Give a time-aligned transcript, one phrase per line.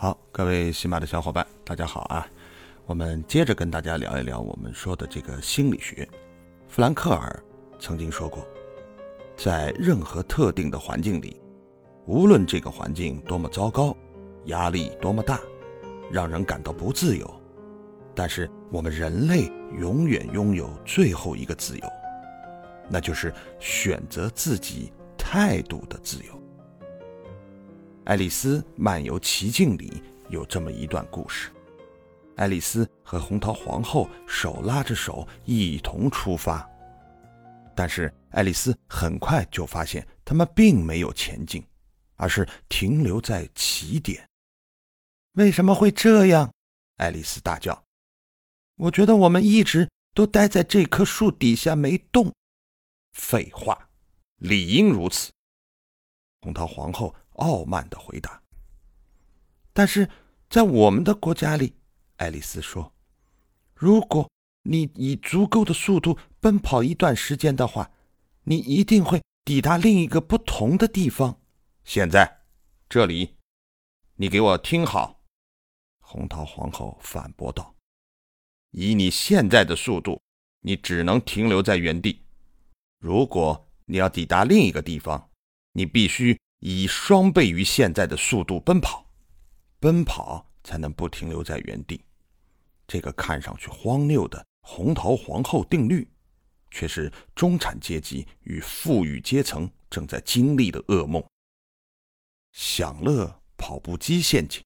[0.00, 2.24] 好，各位喜马的小伙伴，大家好啊！
[2.86, 6.08] 我们接着跟大家聊一聊我们说的这个心理学。
[6.68, 7.42] 弗兰克尔
[7.80, 8.46] 曾经说过，
[9.36, 11.42] 在任何特定的环境里，
[12.06, 13.92] 无论这个环境多么糟糕，
[14.44, 15.40] 压力多么大，
[16.12, 17.28] 让人感到不自由，
[18.14, 21.84] 但是我们人类永远拥有最后一个自由，
[22.88, 26.32] 那就是选择自己态度的自由。
[28.08, 31.52] 《爱丽丝漫游奇境》里有这么一段故事：
[32.36, 36.66] 爱丽丝和红桃皇后手拉着手一同出发，
[37.76, 41.62] 但是爱丽丝很快就发现他们并没有前进，
[42.16, 44.26] 而是停留在起点。
[45.32, 46.50] 为什么会这样？
[46.96, 47.84] 爱丽丝大叫
[48.80, 52.32] ：“我觉得我们一直都待在这棵树底下没动。”
[53.12, 53.90] 废话，
[54.36, 55.30] 理应如此。
[56.40, 57.14] 红桃皇后。
[57.38, 58.40] 傲慢的回答。
[59.72, 60.08] 但是
[60.48, 61.74] 在我们的国家里，
[62.16, 62.92] 爱丽丝说
[63.74, 64.28] ：“如果
[64.62, 67.90] 你以足够的速度奔跑一段时间的话，
[68.44, 71.40] 你一定会抵达另一个不同的地方。
[71.84, 72.40] 现在，
[72.88, 73.36] 这里，
[74.16, 75.20] 你给我听好。”
[76.00, 77.74] 红桃皇后反驳道
[78.72, 80.20] ：“以你现在的速度，
[80.62, 82.22] 你只能停留在原地。
[82.98, 85.30] 如果你要抵达另一个地方，
[85.72, 89.06] 你必须。”以双倍于现在的速度奔跑，
[89.78, 92.04] 奔跑才能不停留在原地。
[92.86, 96.08] 这个看上去荒谬的“红桃皇后定律”，
[96.70, 101.22] 却是中产阶级与富裕阶层正在经历的噩梦。
[102.52, 104.62] 享乐跑步机陷阱。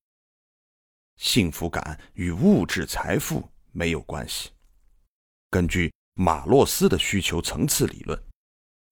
[1.16, 4.50] 幸福感与物质财富没有关系。
[5.50, 8.20] 根据马洛斯的需求层次理论，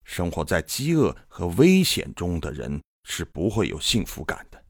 [0.04, 2.80] 生活在饥饿和危险中的人。
[3.02, 4.64] 是不会有幸福感的，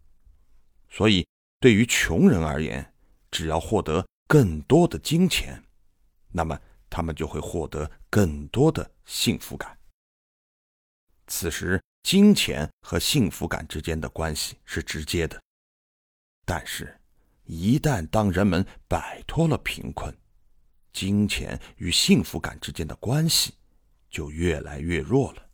[0.88, 1.26] 所以
[1.58, 2.94] 对于穷人而言，
[3.30, 5.62] 只要获得更多的金钱，
[6.30, 9.76] 那么他们就会获得更多的幸福感。
[11.26, 15.40] 此时，金钱和幸福感之间的关系是直接的，
[16.46, 16.98] 但是，
[17.44, 20.16] 一旦当人们摆脱了贫困，
[20.92, 23.54] 金钱与幸福感之间的关系
[24.08, 25.50] 就越来越弱了。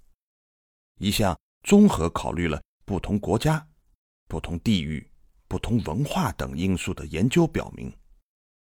[0.98, 2.62] 一项综合考虑了。
[2.86, 3.66] 不同国家、
[4.28, 5.04] 不同地域、
[5.48, 7.92] 不同文化等因素的研究表明，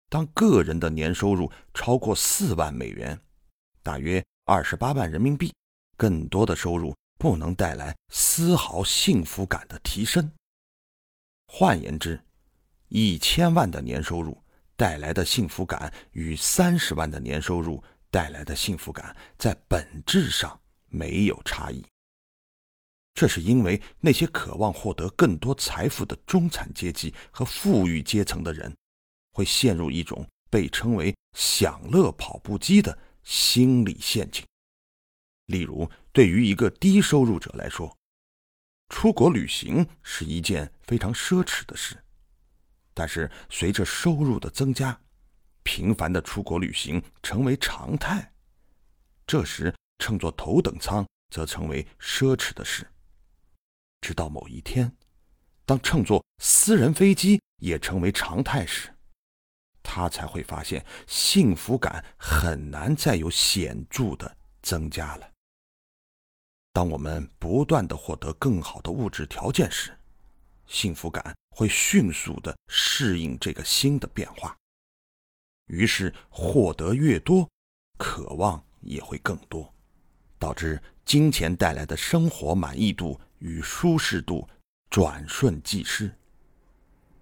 [0.10, 3.18] 当个人的年收入超过四万美元
[3.84, 5.54] （大约二十八万人民币），
[5.96, 10.30] 更多的收入不能带来丝毫幸福感的提升。
[11.48, 12.20] 换言之，
[12.88, 14.36] 一千万的年收入
[14.76, 21.86] 带来的幸福感与三十万的年收入带来的幸福感在本质上没有差异。
[23.16, 28.76] 这是因为那些渴望获得更多财富的中产阶级和富裕阶层的人，
[29.32, 34.46] 会陷入一种被称为“享乐跑步机”的心理陷阱。
[35.46, 37.98] 例如，对于一个低收入者来说，
[38.90, 41.96] 出国旅行是一件非常奢侈的事；
[42.94, 45.00] 但是，随着收入的增加，
[45.64, 48.34] 频繁的出国旅行成为常态，
[49.26, 52.86] 这时乘坐头等舱则成为奢侈的事。
[54.06, 54.96] 直到某一天，
[55.66, 58.94] 当乘坐私人飞机也成为常态时，
[59.82, 65.28] 他才会发现幸福感很难再有显著的增加了。
[66.72, 69.98] 当我们不断的获得更好的物质条件时，
[70.68, 74.56] 幸福感会迅速的适应这个新的变化，
[75.66, 77.50] 于是获得越多，
[77.98, 79.74] 渴望也会更多，
[80.38, 83.20] 导致金钱带来的生活满意度。
[83.40, 84.48] 与舒适度
[84.90, 86.14] 转瞬即逝，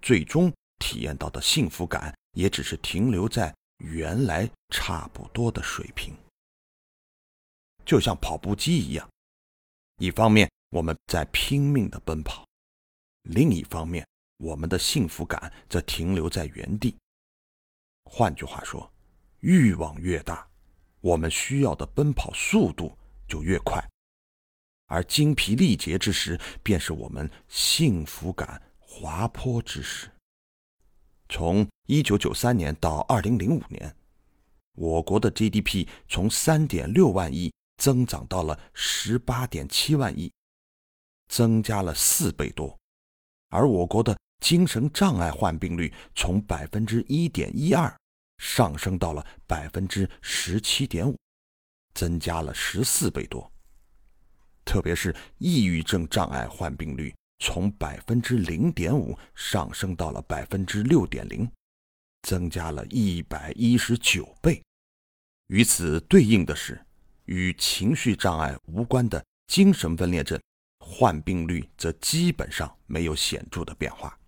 [0.00, 6.16] 最终体验到的幸福感也只是停留在原来差不多的水平。
[7.84, 9.08] 就像跑步机一样，
[9.98, 12.46] 一方面我们在拼命的奔跑，
[13.22, 14.06] 另一方面
[14.38, 16.96] 我们的幸福感则停留在原地。
[18.04, 18.90] 换句话说，
[19.40, 20.48] 欲望越大，
[21.00, 22.96] 我们需要的奔跑速度
[23.28, 23.82] 就越快。
[24.86, 30.10] 而精疲力竭之时，便是我们幸福感滑坡之时。
[31.28, 33.96] 从一九九三年到二零零五年，
[34.74, 40.30] 我国的 GDP 从三点六万亿增长到了十八点七万亿，
[41.28, 42.76] 增加了四倍多。
[43.48, 47.94] 而我国的精神障碍患病率从百分之一点一二
[48.38, 51.16] 上升到了百分之十七点五，
[51.94, 53.50] 增加了十四倍多。
[54.64, 61.48] 特别是抑郁症障碍患病率从百分之零点五上升到了百分之六点零，
[62.22, 64.62] 增加了一百一十九倍。
[65.48, 66.80] 与此对应的是，
[67.26, 70.40] 与情绪障碍无关的精神分裂症
[70.78, 74.18] 患病率则基本上没有显著的变化。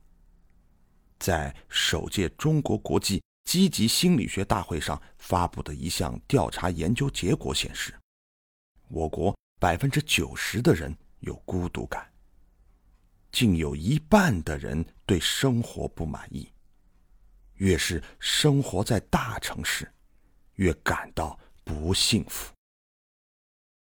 [1.19, 7.95] 在首届中国国际积极心理学大会上发布的一项调查研究结果显示，
[8.89, 12.07] 我国百分之九十的人有孤独感，
[13.33, 16.49] 竟有一半的人对生活不满意。
[17.55, 19.91] 越是生活在大城市，
[20.55, 22.53] 越感到不幸福。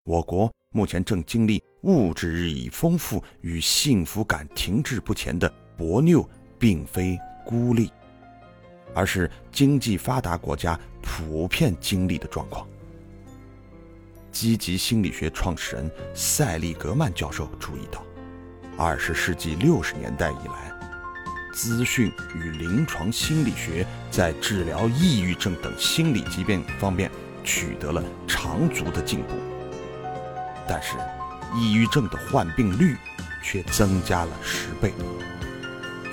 [0.03, 6.27] 我国目前正经历物质日益丰富与幸福感停滞不前的薄妞。
[6.59, 7.89] 并非孤立，
[8.93, 12.67] 而是经济发达国家普遍经历的状况。
[14.39, 18.01] 积极心理学创始人塞利格曼教授注意到，
[18.77, 20.71] 二十世纪六十年代以来，
[21.53, 27.11] 资讯与临床心理学在治疗抑郁症等心理疾病方面
[27.43, 29.35] 取得了长足的进步，
[30.65, 30.95] 但是，
[31.53, 32.95] 抑郁症的患病率
[33.43, 34.93] 却增加了十倍。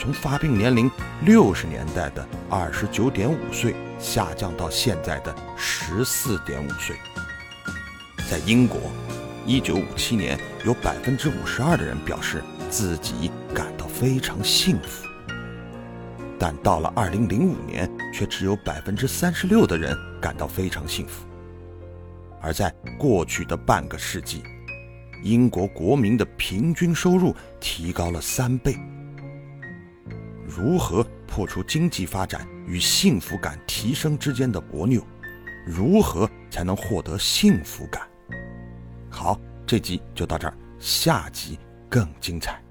[0.00, 0.90] 从发病年龄
[1.24, 6.96] 六十年代的二十九点五岁下降到现在的十四点五岁。
[8.28, 8.80] 在英国，
[9.46, 15.06] 一九五七年有百分之五十二的人表示自己感到非常幸福，
[16.36, 21.24] 但到了二零零五年，却只有百分之三十六的人感到非常幸福。
[22.42, 22.68] 而在
[22.98, 24.42] 过去的半个世纪，
[25.22, 28.76] 英国国民的平均收入提高了三倍。
[30.44, 35.00] 如何破除经济发展与幸福感提升之间的薄妞？
[35.64, 38.02] 如何才能获得幸福感？
[39.66, 41.58] 这集就到这儿，下集
[41.90, 42.62] 更精彩。